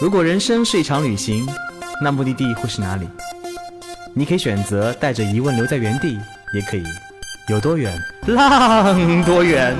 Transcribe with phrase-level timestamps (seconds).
[0.00, 1.44] 如果人生是一场旅行，
[2.00, 3.08] 那目的地会是哪里？
[4.14, 6.16] 你可以选择带着疑问留在原地，
[6.54, 6.84] 也可以
[7.48, 7.92] 有多远
[8.28, 9.76] 浪多远。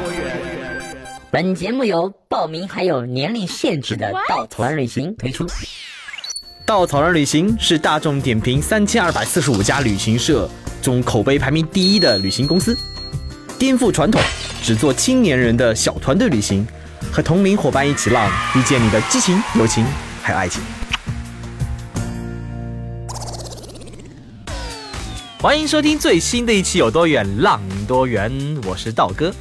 [1.30, 5.46] 本节目由报名还有年龄限制的稻草人旅行推出。
[6.66, 10.50] 稻草人旅行是大众点评三千二百四十五家旅行社
[10.82, 12.76] 中口碑排名第一的旅行公司，
[13.56, 14.20] 颠覆传统，
[14.64, 16.66] 只做青年人的小团队旅行，
[17.12, 19.86] 和同龄伙伴一起浪，遇见你的激情、友情
[20.28, 20.62] 还有爱情。
[25.40, 28.30] 欢迎收听最新的一期《有多远浪多远》，
[28.68, 29.32] 我是道哥。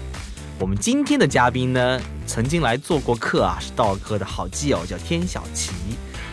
[0.57, 5.71] 我们今天的嘉宾呢，曾经来做过客啊，是道哥的好基友，叫天小琪。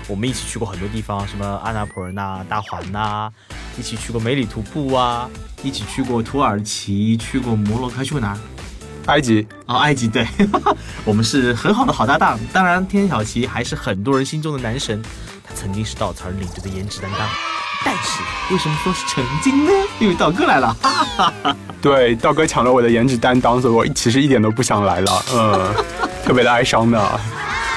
[0.07, 3.29] 我们一起去过很多地方，什么阿纳普尔呐、大环呐，
[3.77, 5.29] 一起去过梅里徒步啊，
[5.65, 8.39] 一起去过土耳其，去过摩洛哥，去过哪？
[9.07, 10.27] 埃及哦，埃及对，
[11.05, 12.39] 我们是很好的好搭档。
[12.53, 15.03] 当然，天小琪还是很多人心中的男神，
[15.47, 17.29] 他曾经是稻草人领队的颜值担当。
[17.85, 19.73] 但是为什么说是曾经呢？
[19.99, 21.57] 因为道哥来了，哈哈哈。
[21.83, 25.75] 对，道哥抢了我的颜值担当，所以我其实一点都不想来了，嗯，
[26.25, 27.21] 特别的哀伤的，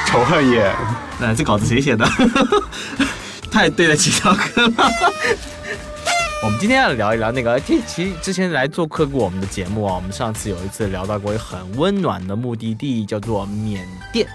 [0.05, 0.73] 仇恨也。
[1.20, 2.08] 那这稿子谁写的？
[3.52, 4.92] 太对得起道哥了。
[6.43, 9.95] 我们今天要聊一聊那个天琪之前来做客过我们的节目啊。
[9.95, 14.27] 我们上次有一次聊到过一个很温暖的目的地，叫做缅甸。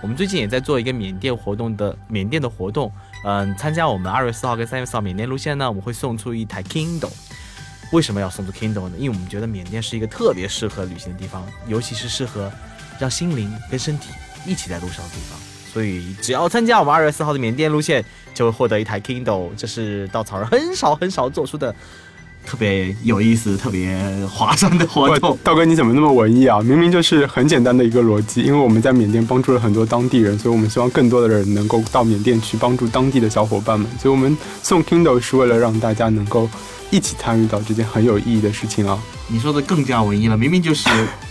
[0.00, 2.92] 我们最近也在做一个缅甸活动的缅甸的活动。
[3.24, 7.10] 嗯，参加我们二月四号跟三月四号缅甸路线呢，我们会送出一台 Kindle。
[7.90, 8.92] 为什么要送出 Kindle 呢？
[8.96, 12.52] 因为我们觉得缅甸是一个特别适合旅行的地方，尤其是适合
[13.00, 14.10] 让心灵跟身体
[14.46, 15.36] 一起在路上的地方。
[15.72, 19.50] 所以，只要参加我们二月四号的缅甸路线，就会获得一台 Kindle。
[19.56, 21.74] 这是稻草人很少很少做出的
[22.46, 25.38] 特别有意思、特别划算的活动。
[25.44, 26.60] 道哥，你怎么那么文艺啊？
[26.60, 28.42] 明明就是很简单的一个逻辑。
[28.42, 33.86] 因为我们在缅甸帮助了很多当地人，所以我们希望更多的人能够到缅甸去帮助当地的小伙伴们。
[34.00, 36.48] 所以我们送 Kindle 是为了让大家能够
[36.90, 38.98] 一起参与到这件很有意义的事情啊。
[39.30, 40.88] 你说的更加文艺了，明明就是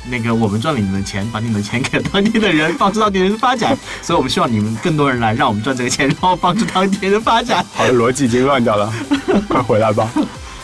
[0.07, 3.75] 那个我们赚了你们的钱，把你们的钱给当地的人，帮助当地人发展。
[4.03, 7.65] 所以我们希望你们更多人来，让我们赚这个钱，然后帮助当地人的发展。
[7.73, 8.93] 好的，逻辑已经乱掉了，
[9.49, 10.07] 快回来吧。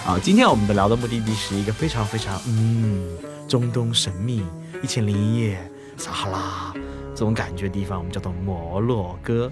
[0.06, 3.04] 好，今天我们的聊的目的地是一个非常非常嗯，
[3.48, 4.44] 中东神秘、
[4.84, 5.58] 一千零一夜、
[5.98, 6.72] 撒哈拉
[7.16, 9.52] 这种感觉的地方，我们叫做摩洛哥。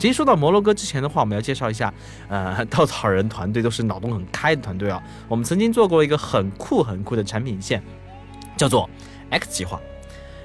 [0.00, 1.92] 其实说到摩洛哥之前的话，我们要介绍一下，
[2.28, 5.00] 呃， 稻草人团队都是脑洞很开的团队啊。
[5.28, 7.82] 我们曾经做过一个很酷很酷的产品线，
[8.56, 8.88] 叫做
[9.28, 9.78] X 计划。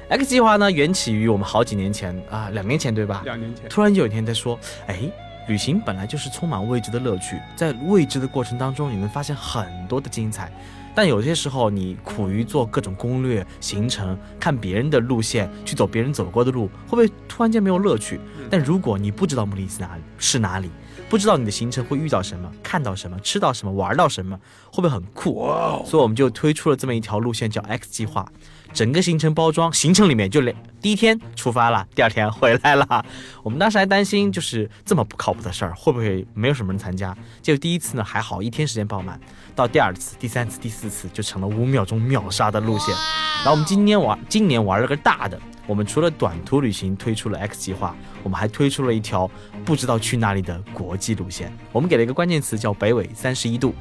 [0.10, 3.22] X 计划呢，缘起于我们好几年前啊，两年前对吧？
[3.24, 5.10] 两年前，突然有一天在说，哎，
[5.48, 10.52] 旅行本来就是充满未知的乐趣，在未知的过程当中，你能发现很多的精彩。
[10.96, 18.18] 但有些时候，你苦于做各种攻略、行程，看别人的路线，去走别人走过的路，会不会突然间没有乐趣？
[18.50, 20.70] 但如果你不知道目的地是哪里，是哪里，
[21.08, 24.38] 不知道你的行程会遇到什么，看到什么，吃到什么，玩到什么，
[24.72, 25.46] 会不会很酷？
[25.86, 28.28] 所以我们就推出了这么一条路线，叫 X 计划。
[28.74, 33.06] 整个行程包装，行程里面就两第一天出发了，第二天回来了。
[33.42, 37.16] 我们当时还担心，就是这么不靠谱的事儿，会不会没有什么人参加？
[37.42, 39.18] 结果第一次呢还好，一天时间爆满。
[39.56, 42.94] 到第二次、第三次、第四次就成了五秒钟秒杀的路线。
[43.38, 45.40] 然后我们今年玩，今年玩了个大的。
[45.68, 49.30] 我们除了短途旅行推出了 X 计划，我们还推出了一条
[49.64, 51.52] 不知道去哪里的国际路线。
[51.72, 53.74] 我们给了一个关键词叫北纬三十一度。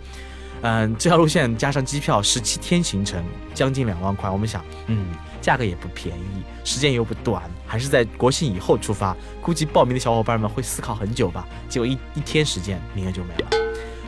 [0.63, 4.31] 嗯，这条路线加上机票，十七天行程，将近两万块。
[4.31, 5.09] 我们想，嗯，
[5.43, 9.15] 价格也不便宜，时间又不短，还是在国庆以后出发。
[9.43, 11.47] 估计报名的小伙伴们会思考很久吧。
[11.69, 13.51] 结果一一天时间，名额就没了。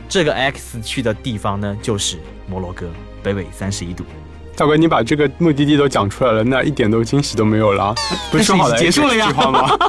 [0.09, 2.17] 这个 X 去的地方呢，就是
[2.47, 2.89] 摩洛哥，
[3.27, 4.05] 北纬三十一度。
[4.55, 7.93] 大哥，你把这个目的地都讲出来了，那一点都惊喜都没有了。
[8.31, 9.31] 不是说好的结束了呀？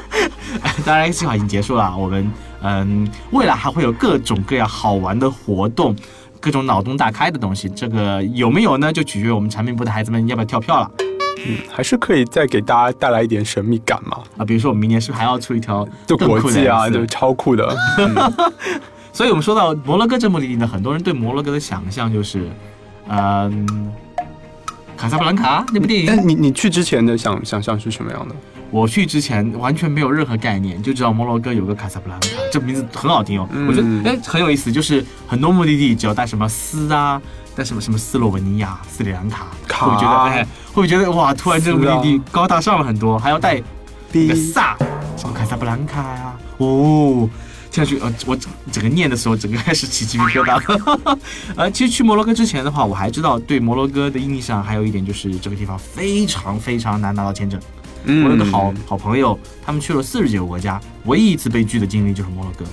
[0.85, 1.97] 当然计划已经结束了。
[1.97, 2.31] 我们
[2.63, 5.95] 嗯，未来还会有各种各样好玩的活动。
[6.41, 8.93] 各种脑洞大开的东西，这个有没有呢？
[8.93, 10.91] 就取决于我们产品部的孩子们要不要跳票了。
[11.47, 14.19] 嗯，还是可以再给大家带来一点神秘感嘛。
[14.37, 17.77] 啊，比如说我们明年是不是还要出一条就国际啊，就超酷的。
[19.13, 22.49] 所以我们说到摩洛哥这目的地呢，很多人对摩洛哥的想象就是，
[23.09, 23.93] 嗯，
[24.97, 26.07] 卡萨布兰卡那部电影。
[26.07, 28.35] 但你你去之前的想想象是什么样的？
[28.71, 33.49] 我去之前完全没有任何概念，就知道摩洛哥有个卡萨布兰卡，这名字很好听哦。
[33.67, 37.19] 我觉得哎很有意思，就是很多目的地只要带什么斯啊，
[37.57, 43.59] 带什么什么斯洛文尼亚、斯里兰卡，会觉得哎会不会觉得哇，突然这个目的地高大上了很多，还要带
[44.13, 44.77] 个萨，
[45.17, 47.27] 什么卡萨布兰卡呀，哦，
[47.71, 48.37] 听上去呃我
[48.73, 51.19] 整个念的时候，整个开始起鸡皮疙瘩。
[51.57, 57.61] 呃，其实去摩洛哥之前的话，我还知道对摩洛哥的印象还有一点就是这个地方非常非常难拿到签证。
[58.05, 62.65] 嗯我有个好好朋友，他们去了四十几个国家，唯一一次被拒的经历就是摩洛哥。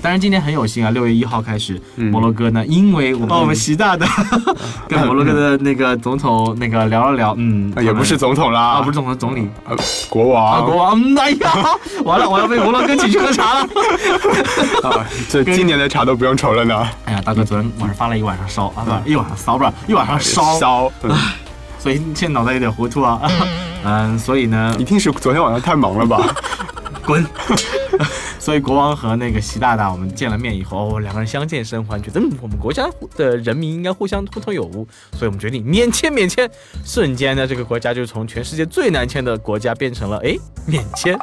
[0.00, 2.10] 当然，今年很有幸啊，六月一号开始，嗯。
[2.10, 4.06] 摩洛哥呢，因为我帮我们习大的。
[4.88, 9.48] 跟摩洛哥的那个总统那个聊了聊，嗯，啊也不是总统啦，啊，不是总统，总理。
[9.66, 9.76] 呃
[10.08, 11.52] 国啊，王国王，嗯哎呀，
[12.04, 13.60] 完了，我要被摩洛哥请去喝茶了。
[14.88, 21.14] 啊，这今年的茶都不用愁了呢，哎呀，大哥昨天晚上发了一晚上烧啊，不是一晚上烧，不是一晚上烧，烧，嗯。
[21.78, 23.20] 所以现在脑袋有点糊涂啊。
[23.84, 26.34] 嗯，所以呢，一定是昨天晚上太忙了吧？
[27.06, 27.24] 滚！
[28.38, 36.50] 所以国王和那个习大大，我们见了面以后，哦，两个人相见甚欢，觉得嗯，我们国家的人民应该互相互通有无，所以我们决定免签免签。
[36.84, 40.36] 瞬间呢，这个国家就从全世界最难签的国家变成了哎
[40.66, 41.18] 免 签，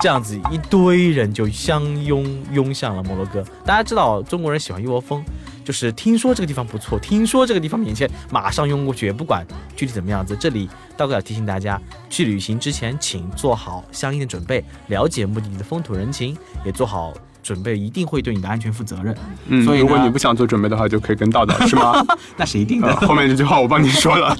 [0.00, 3.44] 这样子一堆人就相拥拥向了摩洛哥。
[3.64, 5.24] 大家知道中国人喜欢一窝蜂。
[5.64, 9.44] 就是听说这个地方不错，听说这个地方免签，马上拥过去，也不管
[9.74, 10.36] 具体怎么样子。
[10.38, 11.80] 这里道哥要提醒大家，
[12.10, 19.16] 去旅行之前，请做好相应的准备，了解目的地的风土人情，也做好准备，一定会对你的安全负责任。
[19.46, 22.04] 嗯，所以如果你不想做准备的话，就可以跟道道，是吗？
[22.36, 24.36] 那是一定的呃 后面这句话我帮你说了。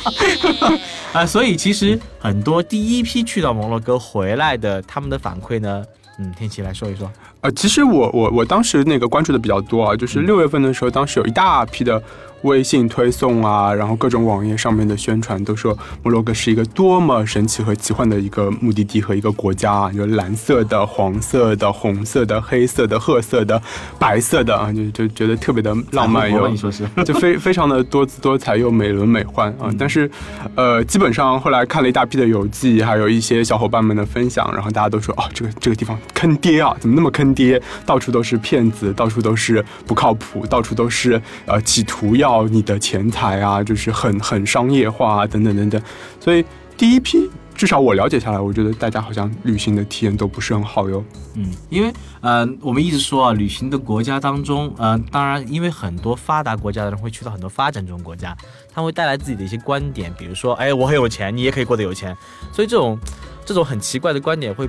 [1.15, 5.85] 啊、所以其实很多第一批去到摩洛哥回来的，他们的反馈呢，
[6.19, 7.11] 嗯，天琪来说一说。
[7.41, 12.03] 呃，其实我我我当时那个关注的比较多啊，就是六月份的时候，当时有一大批的
[12.45, 23.61] 微信推送啊，然后各种网页上面的宣传都说摩洛哥是一个多么神奇和奇幻的一个目的地和一个国家啊，有蓝色的、黄色的、红色的、黑色的、褐色的、
[23.99, 26.87] 白色的啊，就就觉得特别的浪漫又你说是？
[27.05, 29.71] 就非非常的多姿多彩又美轮美奂啊！
[29.79, 30.11] 但是，
[30.55, 37.61] 呃，基本上后来看了一大批的游记，还有一些小伙伴们的分享，然后大家都说，哦，这个这个地方坑爹啊，怎么那么坑爹？
[37.87, 45.81] 到处都是骗子，到处都是不靠谱，到处都是呃企图要你的钱财啊，就是很很商业化啊，等等等等。
[46.19, 46.45] 所以
[46.77, 51.05] 第一批，至少我了解下来，我觉得大家好像旅行的体验都不是很好哟。
[51.35, 58.37] 嗯，因为呃，我们一直说啊，旅行的国家当中，呃，当然，因为很多发达国家的人会去到很多发展中国家，
[58.73, 62.17] 他会带来自己的一些观点，比如说，哎，我很有钱，你也可以过得有钱，
[62.53, 62.99] 所以这种
[63.45, 64.69] 这种很奇怪的观点会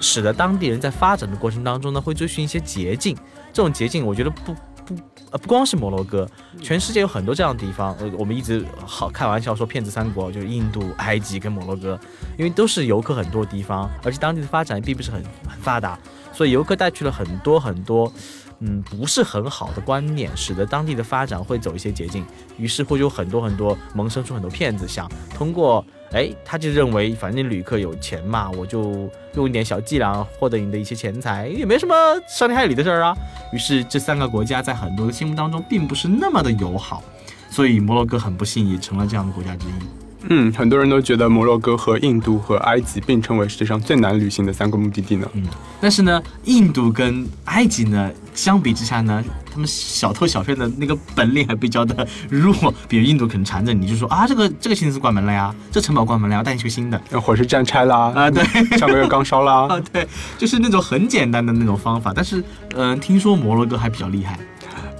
[0.00, 3.16] 使得当地人在发展的过程当中呢，会追寻一些捷径。
[3.52, 4.94] 这种捷径，我觉得不不
[5.30, 6.28] 呃不光是摩洛哥，
[6.60, 7.96] 全世界有很多这样的地方。
[7.98, 11.98] 呃，我们一直好开玩笑说骗子三国就是印度、埃及跟摩洛哥，
[12.38, 15.98] 因为都是游客很多地方，而且当地的发展并不是很很发达，
[16.32, 18.12] 所以游客带去了很多很多。
[18.60, 22.24] 嗯，不是很好的观念，使得当地的发展会走一些捷径，
[22.56, 31.94] 于是会有很多很多萌生出很多骗子，想通过，哎，他就认为反正旅客有钱嘛，我就用一点小伎俩获得你的一些钱财，也没什么
[32.28, 33.14] 伤天害理的事儿啊。
[33.54, 37.00] 于是这三个国家在很多的心目当中并不是那么的友好，
[37.48, 40.03] 所以摩洛哥很不幸也成了这样的国家之一。
[40.28, 45.28] 嗯，很多人都觉得摩洛哥和印度和埃及并称为世界上最难旅行的三个目的地呢。
[45.34, 45.42] 嗯，
[45.80, 49.22] 但是呢，印度跟埃及呢，相比之下呢，
[49.52, 52.72] 他们小偷小骗的那个本领还比较的弱。
[52.88, 57.00] 比如印度可能缠着你，就说啊，这个这个行程关门了呀，这城堡关门了，要带你去新的。
[57.10, 58.42] 那火车站拆啦，啊对
[58.78, 59.66] 上个月刚烧啦。
[59.68, 60.06] 啊，对，
[60.38, 62.12] 就是那种很简单的那种方法。
[62.14, 62.42] 但是，
[62.74, 64.38] 嗯、听说摩洛哥还比较厉害。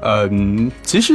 [0.07, 1.15] 嗯，其实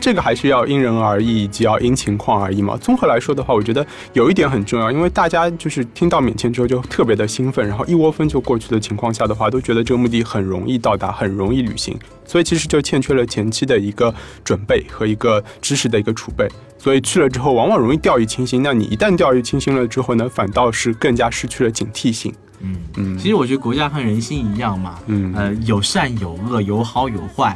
[0.00, 2.74] 这个还是要因人而异，以及要因情况而异嘛。
[2.78, 16.48] 综合来说的话，我觉得有一点很重要，因为大家就是听到免签之后就特别的兴奋，然后一窝蜂就过去的情况下的话，都觉得这个目的很容易到达，很容易旅行，所以其实就欠缺了前期的一个准备和一个知识的一个储备。
[16.78, 18.62] 所以去了之后，往往容易掉以轻心。
[18.62, 22.32] 那你一旦掉以轻心了之后呢，反倒是更加失去了警惕性。
[22.60, 27.54] 嗯，嗯其实我觉得国家和人心一样嘛，嗯呃，有善有恶，有好有坏。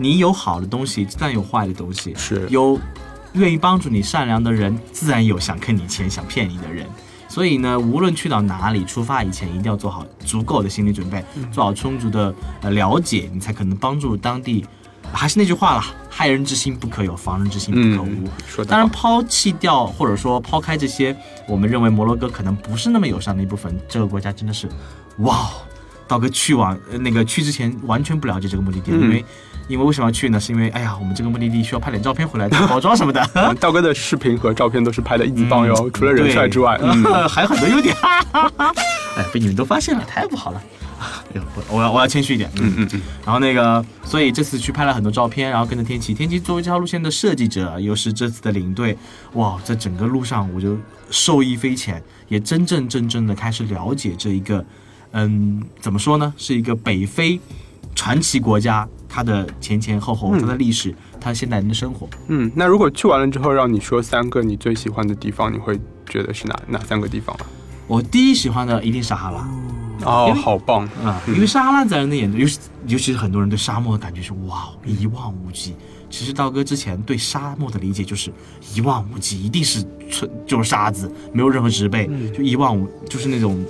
[0.00, 2.14] 你有好的东西，自然有坏的东西。
[2.16, 2.80] 是有
[3.34, 6.86] 愿意帮助你、善良的人，自然有想坑你钱、想骗你的人。
[7.28, 14.66] 所以呢，无论去到哪里，出发以前一定要做好足够的心理准备，做好充足的呃了解，你才可能帮助当地。
[15.12, 18.06] 还是那句话啦，害人之心不可有，防人之心不可无。
[18.06, 21.16] 嗯，说当然，抛弃掉或者说抛开这些，
[21.46, 24.68] 我们认为摩洛哥可能不是那么友善的一部分，这个国家真的是，
[25.18, 25.50] 哇哦！
[26.08, 29.24] 道哥去往呃那个去之前完全不了解这个目的地，嗯因为
[29.70, 30.40] 因为为什么要去呢？
[30.40, 33.24] 是因为哎呀，我们这个目的地需要拍点照片回来做包装什么的。
[33.34, 37.94] 嗯道哥的视频和照片都是拍的一级棒哟，嗯除了人帅之外，嗯， 还有很多优点。
[39.16, 40.62] 哎，被你们都发现了，太不好了。
[41.00, 42.50] 哎呦，我我要我要谦虚一点。
[42.56, 48.96] 嗯嗯嗯，然后那个，所以这次去拍了很多照片，然后跟着天琪，天琪作为这条路线的设计者，又是这次的领队，
[49.34, 50.76] 哇，在整个路上我就
[51.10, 54.64] 受益匪浅，也真真正正的开始了解这一个，
[55.12, 57.40] 嗯，怎么说呢，是一个北非
[57.94, 62.08] 传奇国家，它的前前后后，它的历史，它现代人的生活。
[62.28, 67.46] 嗯，那如果去完了之后，让你说三个你最喜欢的地方，你会觉得是哪哪三个地方啊？
[67.88, 69.48] 我第一喜欢的一定撒哈拉
[70.04, 70.88] 哦好棒！
[71.04, 75.74] 啊，因为撒哈拉在人的眼中，尤其尤其是很多人对沙漠的感觉是哇一望无际。
[76.08, 78.32] 其实道哥之前对沙漠的理解就是
[78.74, 83.62] 一望无际，一定是纯就是沙子，没有任何植被，就一望无就是那种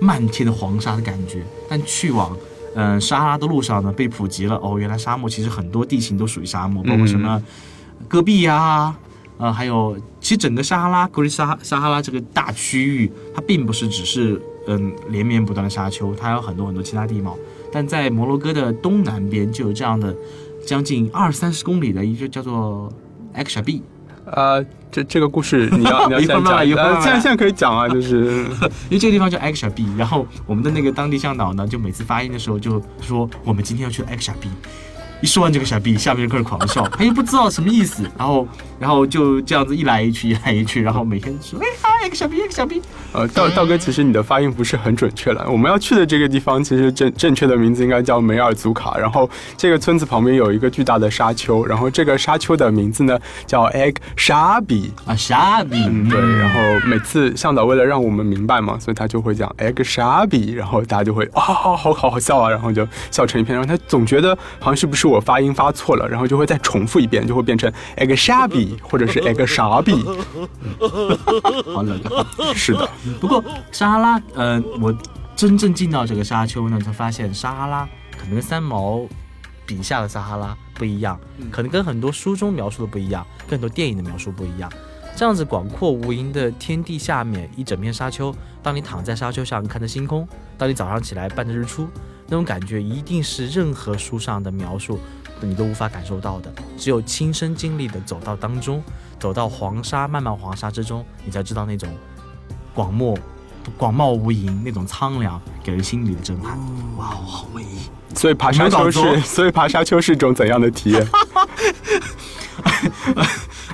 [0.00, 1.42] 漫天的黄沙的感觉。
[1.68, 2.36] 但去往
[2.78, 7.42] 嗯、撒哈拉的路上呢，被普及了哦，原来沙漠其实很多地形都属于沙漠，包括什么
[8.06, 8.94] 戈壁呀、
[9.38, 17.36] 啊，还有其实整个撒哈拉，格里撒哈撒哈拉这个大区域，它并不是只是嗯连绵不断的沙丘，它有很多很多其他地貌。
[17.72, 20.14] 但在摩洛哥的东南边就有这样的
[20.64, 22.92] 将近二三十公里的一个叫做
[23.32, 23.82] 埃克沙比，
[24.30, 28.44] 啊，这这个故事你要 你要一会儿现在讲，现在现在可以讲啊，就是
[28.88, 34.48] 因为这个地方叫 Xia B，，然后我们的那个当地向导呢，就每次发音的时候就说我们今天要去埃克沙比。
[35.20, 38.46] 一说完这个傻逼，下面就开始狂笑，他又不知道什么意思，然后，
[38.78, 42.82] 然后就这样子一来一去，一来一去，然后每天说，哎哈，一个傻逼，一个傻逼，
[43.12, 45.46] 呃，道道哥，其实你的发音不是很准确了。
[45.50, 48.98] 我们要去的这个地方，其实正正确的名字应该叫梅尔祖卡。
[48.98, 54.92] 然后这个村子旁边有一个巨大的沙丘，然后这个沙丘的名字呢叫 Egg 沙比。
[55.06, 56.20] 啊，沙比，嗯，对。
[56.20, 63.56] 然后每次向导为了让我们明白嘛，所以他就会讲 Egg 沙比，然后大家就会啊，好好好好笑啊，然后就笑成一片。
[63.56, 70.04] 然后他总觉得好像是不是我发音发错了，然后就会再重复一遍，就会变成 Egg 沙比或者是 Egg 傻比。
[71.74, 72.26] 好冷啊。
[72.54, 72.88] 是的，
[73.20, 74.94] 不过沙哈拉，呃，我
[75.34, 79.06] 真正进到这个沙丘呢，才发现撒哈拉可能跟三毛
[79.64, 81.18] 笔下的撒哈拉不一样，
[81.50, 84.70] 可能跟很多书中描述的不一样，跟很多电影的描述不一样。
[85.14, 91.88] 这样子广阔无垠的天地下面，一整片沙丘，当你躺在沙丘上看着星空，当你早上起来伴着日出，
[92.28, 94.98] 那种感觉一定是任何书上的描述
[95.40, 96.52] 你都无法感受到的。
[96.76, 98.82] 只有亲身经历的走到当中，
[99.18, 101.88] 走到黄沙漫漫黄沙之中，你才知道那种
[102.74, 103.16] 广漠、
[103.76, 106.58] 广袤无垠那种苍凉，给人心里的震撼。
[106.96, 107.90] 哇，哦，好文艺！
[108.14, 111.06] 所以爬沙丘是，所以爬沙丘是一种怎样的体验？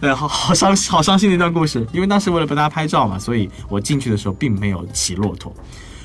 [0.00, 5.54] 呃， 好好伤好伤心的一段故事，因为当时为了帮大家拍照嘛，所以我进去的时候并没有骑骆驼。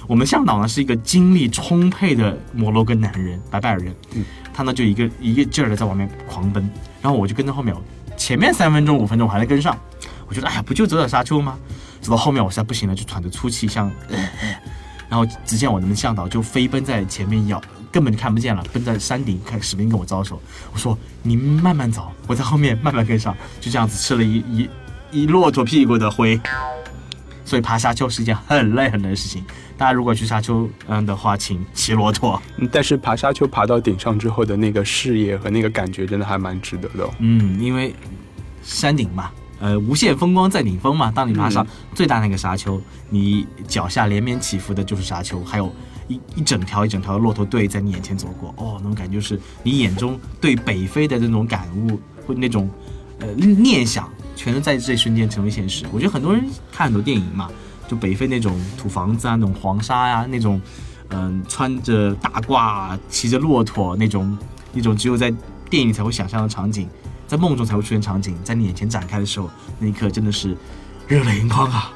[0.08, 6.68] 我们向导呢是一个精力充沛的摩洛哥男人，白拜尔人，嗯他呢就一个一个劲儿的在外面狂奔，
[7.02, 7.76] 然后我就跟在后面，
[8.18, 9.78] 前面三分钟五分钟我还在跟上，
[10.28, 11.58] 我觉得哎呀不就走点沙丘吗？
[12.02, 13.92] 走到后面我实在不行了，就喘着粗气，像，
[15.10, 17.62] 然后只见我的向导就飞奔在前面咬。
[17.90, 20.40] 根本就看不见了，奔在山顶，开始使命跟我招手。
[20.74, 24.70] 我说：“您慢慢走，我在后面慢慢跟上。”就这样子吃了一一
[25.10, 26.40] 一骆驼屁股的灰。
[27.48, 29.42] 所以爬沙丘是一件很累很累的事情。
[29.78, 32.42] 大家如果去沙丘嗯的话，请骑骆驼。
[32.58, 37.14] 嗯但是爬沙丘爬到顶上之后的那个视野和那个感觉，真的还蛮值得的、哦。
[37.20, 37.96] 嗯，因为
[38.64, 41.10] 山顶嘛，呃，无限风光在顶峰嘛。
[41.10, 45.74] 当你爬上最大那个沙丘，你脚下连绵起伏的就是沙丘，还有
[46.10, 48.54] 一一整条一整条的骆驼队在你眼前走过。
[48.58, 52.70] 哦，那种感觉就是你眼中对北非的那种感悟，或那种
[53.20, 55.86] 呃念想，全都在这一瞬间成为现实。
[55.92, 57.50] 我觉得很多人看很多电影嘛，
[57.88, 60.62] 就北非那种土房子啊，那种黄沙呀、那种
[61.10, 64.38] 嗯、穿着大褂、骑着骆驼那种
[64.74, 65.34] 那种只有在
[65.70, 66.88] 电影里才会想象的场景，
[67.26, 70.56] 在梦中才会出现场景，在你眼前展开的时候，那一刻真的是
[71.08, 71.92] 热泪盈眶啊！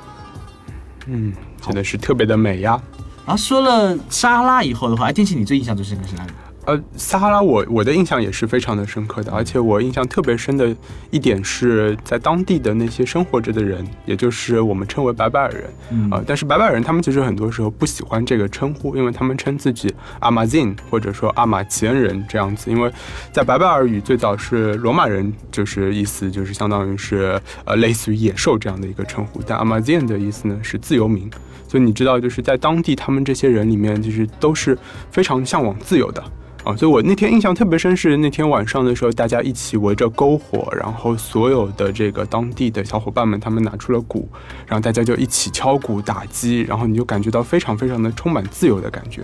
[1.08, 2.82] 嗯，真的是特别的美呀。
[3.26, 6.32] 然后说了沙拉以后的话，哎，天气你最印象最深刻是哪里？
[6.72, 10.74] 呃，撒哈拉我我的印象也是非常的深刻的，而且我印象特别深的
[11.10, 16.10] 一点是在当地的那些生活着的人，也就是我们称为白白尔人，嗯。
[16.12, 22.90] 呃，但是白白尔人他们其实很多时候不喜欢这个称呼，因为他们称自己阿马金或者说阿马奇恩人这样子，因为
[23.34, 31.30] 在白白尔语最早是罗马人，就是意思就是相当于是呃类似于野兽这样的一个称呼，但阿马金的意思呢是自由民，
[31.68, 34.78] 所以你知道就是在当地他们这些人里面，就是都是
[35.12, 36.24] 非常向往自由的。
[36.64, 44.30] 啊，所以我那天印象特别深，是那天晚上的时候，大家一起围着篝火，然后所有的这个当地的小伙伴们，他们拿出了鼓，
[44.68, 49.24] 然后大家就一起敲鼓打击，然后你就感觉到非常非常的充满自由的感觉。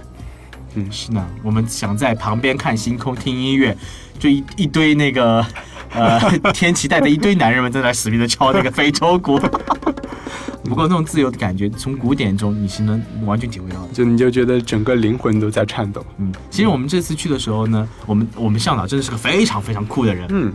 [0.73, 3.77] 嗯，是呢，我们想在旁边看星空、听音乐，
[4.17, 5.45] 就一一堆那个
[5.93, 6.19] 呃
[6.53, 9.39] 天奇带着一堆男人们正在那死命的敲那个非洲鼓。
[10.67, 13.93] 不过那种自由的感觉，从古典中你是能完全体会到的。
[13.93, 16.05] 就你就觉得整个灵魂都在颤抖。
[16.17, 20.27] 嗯，其实我们这次去的时候呢，我们我们向导真的是个非常非常酷的人。
[20.29, 20.53] 嗯，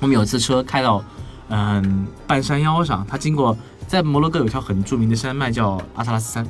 [0.00, 1.02] 我们有一次车开到
[1.48, 6.46] 嗯半山腰上，他经过在摩洛哥有一条很著名的山脉叫阿特拉斯山，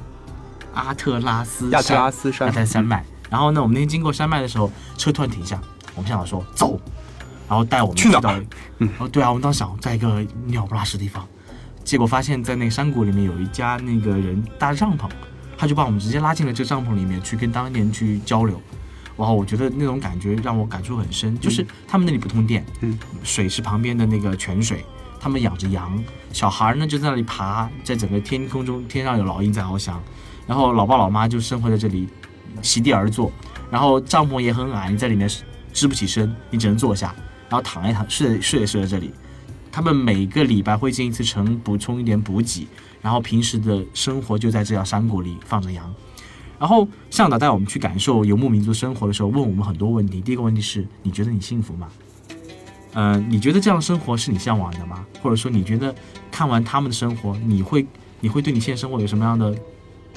[0.75, 3.05] 阿特拉斯亚特拉斯斯山亚特拉斯山脉。
[3.31, 5.61] 然后呢，我们那天经过山脉的时候，车突然停下，
[5.95, 6.79] 我们向导说走，
[7.49, 8.35] 然后带我们去哪到，
[8.79, 11.27] 嗯哦对啊，我们当时想在一个鸟不拉屎的地方。
[11.89, 15.09] 结果发现，在那个山谷里面有一家那个人搭帐篷，
[15.57, 18.61] 他就把我们直接拉进了这个帐篷里面去跟当地人去交流。
[19.17, 24.85] 哇，我觉得那种感觉让我感触很深，就是他们那里不通电，嗯，水是旁边的那个泉水，
[25.19, 25.99] 他们养着羊，
[26.31, 29.99] 小孩呢就在那里爬，在整个天空中，天上有老鹰在翱翔，
[30.47, 32.07] 然后老爸老妈就生活在这里，
[32.61, 33.33] 席地而坐，
[33.71, 35.27] 然后帐篷也很矮，你在里面
[35.73, 37.15] 支不起身，你只能坐下，
[37.49, 39.11] 然后躺一躺，睡睡也睡在这里。
[39.79, 42.67] 他们每个礼拜会进一次城，补充一点补给，
[43.01, 45.95] 然后平时的生活就在这条山谷里放着羊。
[46.59, 50.21] 然后向导带我们去感受游牧民族生活的时候，问我们很多问题。
[50.21, 51.87] 第一个问题是：你觉得你幸福吗？
[52.93, 55.07] 呃，你觉得这样的生活是你向往的吗？
[55.23, 55.95] 或者说，你觉得
[56.29, 57.87] 看完他们的生活，你会
[58.19, 59.57] 你会对你现在生活有什么样的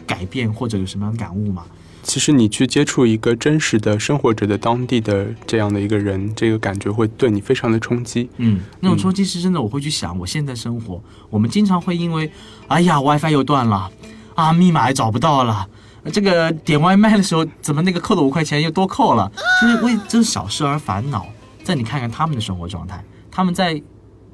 [0.08, 1.68] 改变，或者有什么样的感悟吗？
[2.04, 8.30] 其实你去接触一个真实的生活着的当地的这样的一个人，这个感觉会对你非常的冲击。
[8.38, 9.62] 嗯，那种冲击是真的。
[9.62, 12.32] 我会去想，我现在生活，我们经常会因为，
[12.68, 13.92] 哎呀，WiFi 又断了，
[14.36, 15.68] 啊，密码也找不到了。
[16.12, 19.32] 这个点外卖的时候，怎么那个扣的五块钱又多扣了？
[19.62, 21.28] 就是为这小事而烦恼。
[21.64, 23.80] 在你看看他们的生活状态，他们在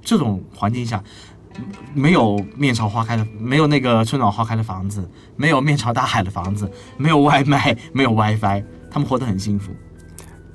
[0.02, 1.04] 这种环境下，
[1.94, 9.72] 没有面朝花开的，没有那个春暖花开的房子，没有面朝大海的房子，没有外卖，没有 WiFi，他们活得很幸福。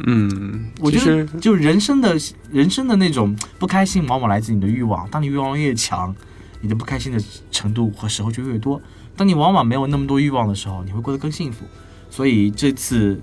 [0.06, 2.16] 嗯，我觉得就人生的
[2.50, 5.08] 人生的那种不开心，往往来自你的欲望。
[5.10, 6.14] 当你欲望越强，
[6.60, 8.80] 你的不开心的程度和时候就越多。
[9.16, 11.64] 当你往往没有那么多欲望的时候，你会过得更幸福。
[12.10, 13.22] 所以这次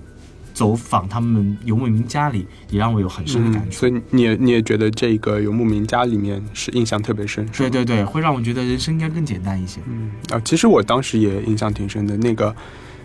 [0.60, 3.78] 走访他们游牧民家里，也让我有很深的感触。
[3.78, 7.46] 所以你也你也觉得这个游牧民家里面是印象特别深？
[7.46, 9.80] 对对对，会让我觉得人生应该更简单一些。
[9.86, 12.14] 嗯啊，其实我当时也印象挺深的。
[12.18, 12.54] 那个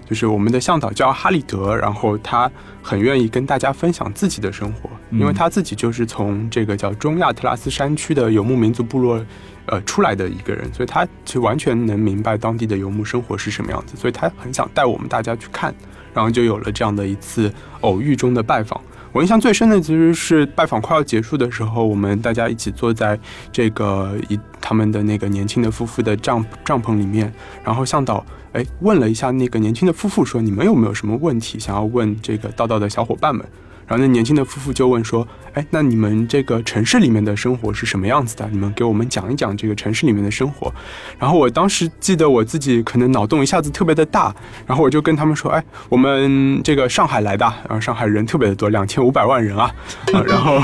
[0.05, 2.50] 就是我们的向导叫哈利德，然后他
[2.81, 9.24] 很愿意跟大家分享自己的生活，因为他自己就是从这个叫中亚特拉斯山区的游牧民族部落。
[9.67, 15.74] 呃，出来的一个人，所以他其实完全能明白当地的游牧生活是什么样子，所以他很想带我们大家去看，
[16.13, 18.79] 然后就有了这样的一次偶遇中的拜访。
[19.15, 23.18] 我印象最深的其实是拜访快要结束的时候，我们大家一起坐在
[23.50, 33.46] 这个一他们的那个年轻的夫妇的帐帐篷里面，然后向导哎问了一下那个年轻的夫妇说：“你们有没有什么问题想要问这个道道的小伙伴们？”
[33.87, 38.48] 然后那年轻的夫妇就问说：“哎，那你们这个城市里面的生活是什么样子的？
[38.51, 40.74] 你们给我们讲一讲这个城市里面的生活。”
[41.19, 44.33] 然后我当时记得我自己可能脑洞一下子特别的大，
[44.65, 49.71] 然后我就跟他们说：“哎，我们这个上海来的，然后上海人特别的多，两千五百万人啊。”
[50.25, 50.59] 然后，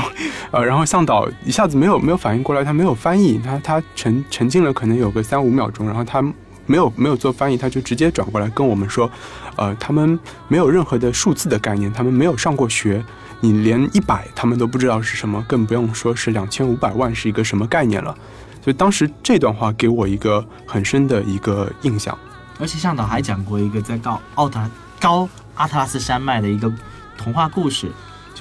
[0.50, 6.20] 呃，然后向导一下子没有没有反应过来，他没有翻译，他他沉沉浸了可能有个三五秒钟，然后他
[6.66, 9.10] 没有没有做翻译，他就直接转过来跟我们说。
[9.56, 13.04] 呃，他们没有任何的数字的概念，他们没有上过学，
[13.40, 18.16] 你连一百他们都不知道是什么，更不用说是两千五百万是一个什么概念了。
[18.62, 22.16] 所以当时这段话给我一个很深的一个印象。
[22.60, 24.60] 而且向导还讲过一个在高奥特
[25.00, 26.72] 高阿特拉斯山脉的一个
[27.18, 27.90] 童话故事，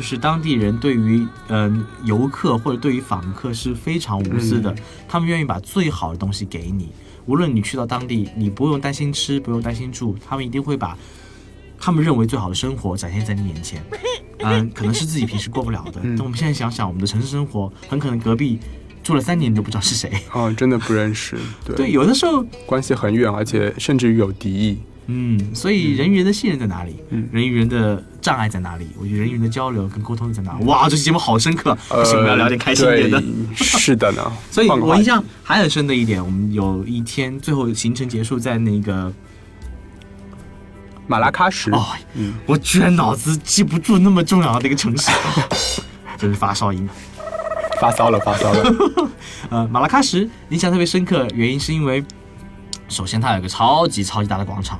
[0.01, 4.75] 就是当地人对于嗯游客或者对于访客是非常无私的，
[5.07, 6.89] 他们愿意把最好的东西给你。
[7.27, 10.97] 无论你去到当地，你不用担心吃，不用担心住，他们一定会把
[11.77, 13.79] 他们认为最好的生活展现在你眼前。
[14.39, 16.01] 嗯，可能是自己平时过不了的。
[16.01, 18.57] 但我们现在想想，我们的城市生活，很可能隔壁
[19.03, 20.11] 住了三年你都不知道是谁。
[20.33, 21.37] 哦，真的不认识。
[21.63, 24.79] 对，对，有的时候关系很远，而且甚至于有敌意。
[25.07, 26.95] 嗯，所以人与人的信任在哪里？
[27.09, 28.87] 嗯，人与人的障碍在哪里？
[28.97, 30.57] 我觉得人与人的交流跟沟通在哪？
[30.59, 33.21] 哇，这期节目好深刻，不行，我们要聊点开心一点的。
[33.55, 34.31] 是的呢。
[34.51, 39.11] 所以我印象还很深的一点，我们有一天最后行程结束在那个
[41.07, 41.69] 马拉喀什。
[41.71, 41.83] 哦，
[42.45, 45.11] 我居然脑子记不住那么重要的一个城市，
[46.17, 46.87] 真是发烧音，
[47.81, 49.09] 发烧了，发烧了。
[49.49, 52.01] 呃，马拉喀什印象特别深刻，原因是因为
[52.87, 54.79] 首先它有一个超级超级大的广场。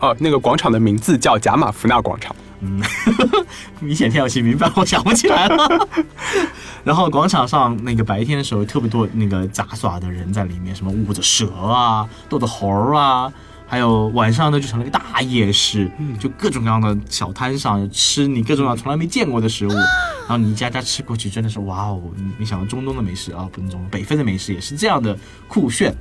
[0.00, 2.34] 哦，那个广场的名字叫贾马福纳广场。
[2.60, 2.82] 嗯，
[3.80, 5.88] 明显天有其名，但我想不起来了。
[6.82, 13.32] 然后广场上那个白天的时候特别多那个杂耍的人在里面，什么舞着蛇啊，逗着猴啊，
[13.66, 22.00] 还有晚上呢就成了一个大夜市，就各种各样的小摊上吃你各种各样从来没见过的食物，然后你一家家吃过去真的是哇哦！
[22.38, 25.94] 你想到中东的美食啊，不是中东，北非的美食也是这样的酷炫。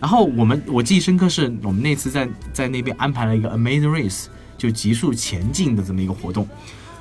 [0.00, 6.48] 然后我们我记忆深刻是我们那次在在那边安排了一个 Amazing Race，就极速前进的这么一个活动。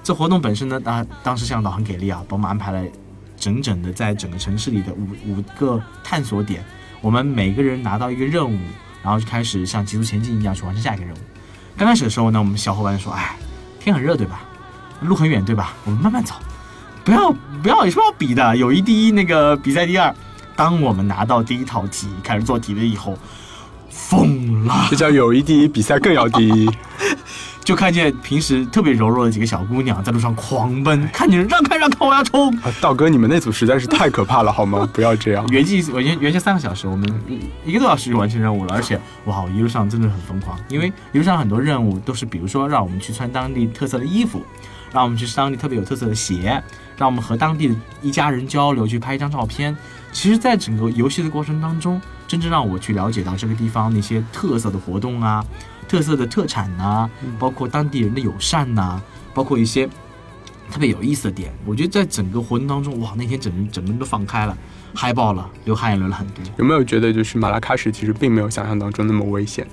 [0.04, 2.84] 这活动本身呢，当当时向导很给力啊，帮我们安排了
[3.38, 6.64] 整整的在整个城市里的五五个探索点。
[7.02, 8.58] 我们每个人拿到一个任务，
[9.02, 11.18] 然后就开始像极速前进一样去完成下一个任务。
[11.78, 13.38] 刚开始的时候呢，我们小伙伴说：“哎，
[13.80, 14.42] 天很热对吧？
[15.02, 15.74] 路很远对吧？
[15.86, 16.36] 我们慢慢走，
[17.06, 17.32] 不要
[17.64, 20.14] 不要有什么要比的，友谊第一，那个比赛第二。
[20.60, 23.18] ”当我们拿到第一套题开始做题了以后，
[23.90, 26.70] 疯了，这叫友谊第一，比赛更要第一。
[27.64, 32.54] 就看见平时特别柔弱的几个小姑娘在路上狂奔，看见让开让开，我要冲！
[32.58, 34.86] 啊，道哥，你们那组实在是太可怕了，好吗？
[34.92, 35.48] 不要这样。
[35.50, 37.10] 原计我原原先三个小时，我们
[37.64, 44.44] 一个多小时就完成任务了，而且哇，一路上真的很疯狂，因为一路上很多任务都是，比如说让我们去穿当地特色的衣服，
[44.92, 46.62] 让我们去试当地特别有特色的鞋，
[46.98, 49.76] 让我们和当地的一家人交流，去拍一张照片。
[50.12, 55.46] 其实，在整个游戏的过程当中，真正让我去了解到这个地方那些特色的活动啊。
[55.88, 59.02] 特色的特产呐，包括当地人的友善呐，
[59.34, 59.88] 包括一些
[60.72, 61.52] 特别有意思的点。
[61.66, 64.56] 我觉得在整个活动当中，哇，那天整整个人都放开了，
[64.94, 66.44] 嗨爆了，流汗也流了很多。
[66.58, 69.68] 有没有觉得就是马拉喀什其实并没有想象当中那么危险？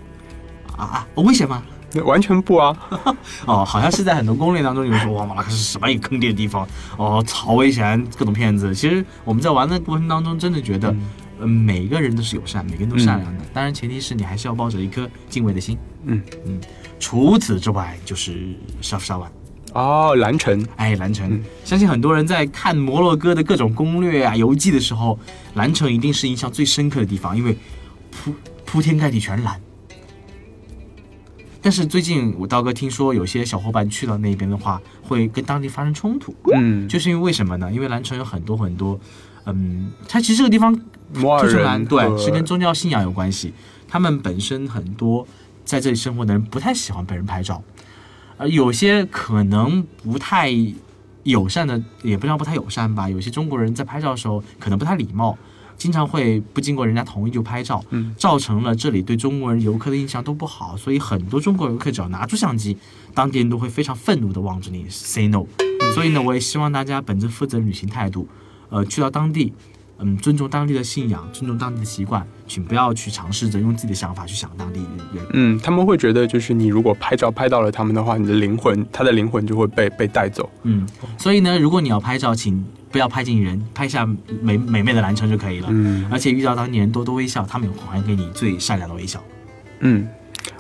[0.76, 1.62] 啊啊，危险吗？
[2.05, 2.77] 完全不啊！
[3.47, 8.75] 哦，好像是在很多攻略当中有人说，哇，马拉喀什什么一个坑爹的地方，哦，超危险，各种骗子。
[8.75, 10.95] 其实我们在玩的过程当中，真的觉得。
[11.39, 13.45] 嗯，每个人都是友善，每个人都善良的。
[13.53, 15.77] 当然，前提是你还是要抱着一颗敬畏的心。
[16.07, 16.59] 嗯嗯。
[16.99, 19.31] 除此之外，就是沙夫沙万。
[19.75, 20.67] 哦，蓝城。
[20.77, 21.39] 哎，蓝城。
[21.63, 25.19] 相信很多人在看摩洛哥的各种攻略啊、游记的时候，
[25.53, 27.55] 蓝城一定是印象最深刻的地方，因为
[28.11, 29.61] 铺铺天盖地全蓝。
[31.66, 36.33] 但是最近我刀哥听说，有些小伙伴去到那边的话，会跟当地发生冲突。
[36.55, 36.87] 嗯。
[36.87, 37.68] 就是因为为什么呢？
[37.72, 38.96] 因为蓝城有很多很多，
[39.46, 40.81] 嗯，它其实这个地方。
[41.14, 43.52] 摩尔人对是跟宗教信仰有关系，
[43.88, 45.26] 他们本身很多
[45.64, 47.61] 在这里生活的人不太喜欢被人拍照，
[48.37, 50.52] 而有些可能不太
[51.24, 53.11] 友善的，也不叫不太友善吧。
[53.11, 55.37] 有些中国人在拍照的时候可能不太礼貌，
[55.77, 57.83] 经常会不经过人家同意就拍照，
[58.17, 60.77] 造成了这里对中国人游客的印象都不好。
[60.77, 62.77] 所以很多中国游客只要拿出相机，
[63.15, 65.45] 当地人都会非常愤怒的望着你 say no。
[65.95, 68.27] 所以呢，我也希望大家本着负责旅行态度，
[68.69, 69.53] 呃，去到当地。
[69.99, 74.81] 嗯，尊重当地的信仰，尊重当地的习惯，请不要去尝试着用自己的想法去想当地
[75.15, 75.27] 人。
[75.33, 80.51] 嗯，他们会觉得，就是你如果拍照拍到了他们的话，你的灵魂，他的灵魂就会被被带走。
[80.65, 84.07] 嗯，所以呢，如果你要拍照，请不要拍进人，拍下
[84.43, 85.69] 美美美的蓝城就可以了。
[85.71, 89.23] 嗯，而且遇到当地人多多微笑，他们会还给你最善良的微笑。
[89.81, 90.07] 嗯。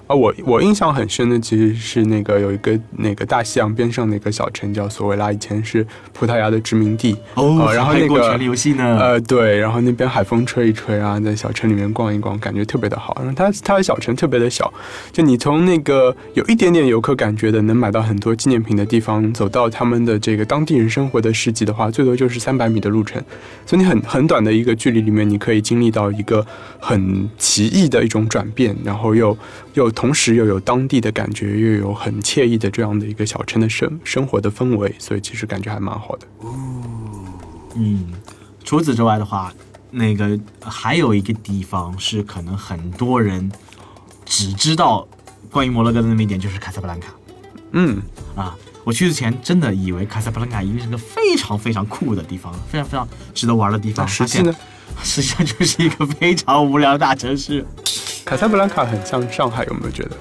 [0.06, 7.72] 啊，我我印象很深的其实是那个有一个那个大西洋边上的一个小城叫索维拉，以前是葡萄牙的殖民地哦。
[7.74, 8.98] 然后那个权力游戏呢？
[9.00, 13.16] 呃，对，然后那边海风吹一吹啊，在小城里面逛一逛，感觉特别的好。
[13.18, 14.72] 然后它它的小城特别的小，
[15.10, 23.20] 就你从那个有一点点游客感觉的能买到很多纪念品的地方，走到他们的这个当地人生活的市集的话，最多就是三百米的路程。
[23.66, 26.46] 所以你很很短的一个距离里面，你可以经历到一个
[26.78, 29.36] 很奇异的一种转变，然后又。
[29.76, 36.26] 又同时又有当地的感觉，又有很惬意的这样的一个小城的生生活的氛围，所以其实感觉还蛮好的。
[37.74, 38.12] 嗯，
[38.62, 39.50] 除此之外的话，
[39.90, 43.50] 那个还有一个地方是可能很多人
[44.26, 45.08] 只知道
[45.50, 47.14] 关于摩洛哥的那么一点，就是卡萨布兰卡。
[47.72, 47.98] 嗯，
[48.34, 48.54] 啊，
[48.84, 54.06] 我去之前真的以为卡萨布兰卡一定是个非常非常酷的地方，非常非常值得玩的地方。
[54.06, 54.54] 实际呢，
[55.02, 57.64] 实际上就是一个非常无聊的大城市。
[58.26, 60.16] 卡萨布兰卡很像上海，有没有觉得？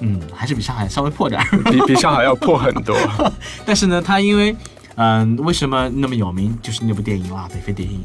[0.00, 2.94] 嗯，还是比上海稍微破点儿，比比上海要破很多。
[3.64, 4.54] 但是呢，它因为，
[4.96, 6.56] 嗯，为什么那么有名？
[6.60, 7.98] 就是那部电影啦，《北非电影》。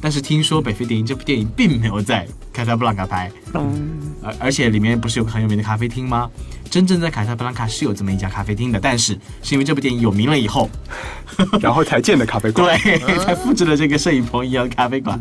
[0.00, 6.28] 但是听说《北非电影》这部电影并没有在卡萨布兰卡拍，嗯，而而且里面不是有个很有名的咖啡厅吗？
[6.68, 10.68] 真正在卡萨布兰卡是有这么一家咖啡厅的，但是是因为这部电影有名了以后，
[11.62, 15.20] 然后才建的咖啡馆，对，才复制了这个摄影棚一样的咖啡馆。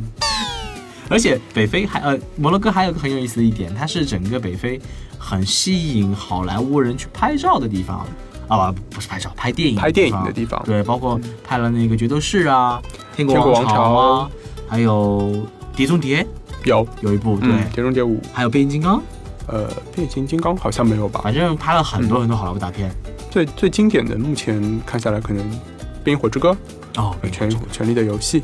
[1.09, 4.79] 而且北非还呃摩洛哥还有个很有意思的一点，它是整个北非
[5.17, 8.05] 很吸引好莱坞人去拍照的地方
[8.47, 10.61] 啊，不是拍照，拍电影拍电影的地方。
[10.65, 12.81] 对，包括拍了那个决斗士啊，
[13.15, 14.29] 天国王朝啊，
[14.67, 16.25] 还有碟中谍
[16.63, 19.01] 有有一部对，碟中谍五，还有变形金刚，
[19.47, 21.21] 呃，变形金刚好像没有吧？
[21.23, 22.91] 反正拍了很多很多好莱坞大片。
[23.29, 25.43] 最最经典的目前看下来，可能
[26.03, 26.57] 《冰与火之歌》
[27.01, 28.41] 哦，《权权力的游戏》。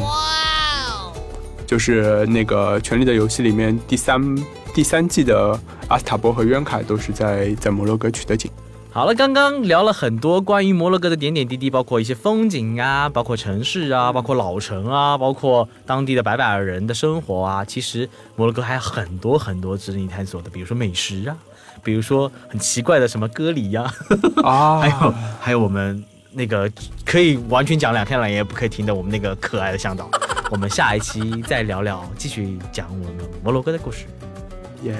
[0.00, 0.35] 哇。
[1.66, 4.22] 就是那个《权力的游戏》里面第三
[4.72, 8.50] 第三季的阿斯塔波和渊凯都是在在摩洛哥取的景。
[8.92, 17.62] 好了，刚刚聊了很多关于摩洛哥的点点滴滴，包括一些风景啊，包括城市啊，包括老城啊，包括当地的白百人的生活啊。
[17.62, 21.36] 其实摩洛哥还有很多很多值得你探索的，比如说美食啊，
[21.82, 23.92] 比如说很奇怪的什么歌里呀，
[24.42, 26.02] 啊， 还有还有我们
[26.32, 26.70] 那个
[27.04, 30.08] 可以完全讲两天两夜不可以停的我们那个可爱的向导。
[30.50, 34.06] 我们下一期再聊聊，继续讲我们摩洛哥的故事。
[34.84, 34.94] 耶。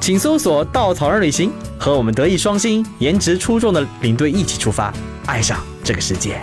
[0.00, 4.92] 请搜索“稻草人旅行”，和我们德艺双馨、颜值出众的领队一起出发，
[5.26, 6.40] 爱上这个世界。